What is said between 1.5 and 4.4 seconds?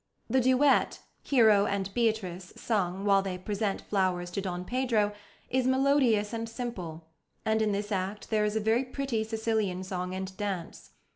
and Beatrice, sung while they present flowers